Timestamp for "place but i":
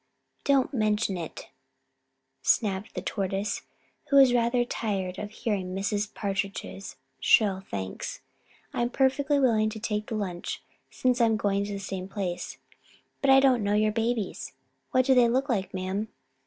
12.07-13.39